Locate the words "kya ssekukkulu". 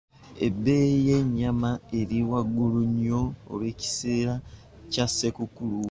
4.91-5.79